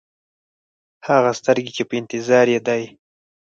هغه 1.07 1.31
سترګې 1.39 1.71
چې 1.77 1.83
په 1.89 1.93
انتظار 2.01 2.45
یې 2.53 2.59
دی. 2.67 2.83